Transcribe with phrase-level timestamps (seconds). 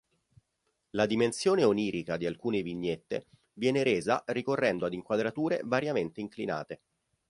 [0.95, 6.81] La dimensione onirica di alcune vignette viene resa ricorrendo ad inquadrature variamente inclinate.